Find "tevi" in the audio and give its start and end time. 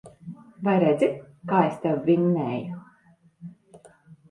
1.85-2.01